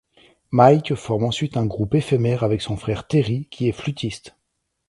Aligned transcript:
Mike 0.49 0.95
forme 0.95 1.25
ensuite 1.25 1.57
un 1.57 1.67
groupe 1.67 1.93
éphémère 1.93 2.41
avec 2.41 2.59
son 2.63 2.75
frère 2.75 3.05
Terry 3.05 3.47
qui 3.51 3.69
est 3.69 3.71
flûtiste. 3.71 4.35